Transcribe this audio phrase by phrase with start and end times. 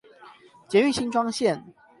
[0.67, 1.63] 捷運新莊線